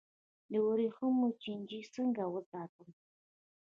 د 0.51 0.53
وریښمو 0.67 1.27
چینجی 1.41 1.79
څنګه 1.95 2.23
وساتم؟ 2.33 2.89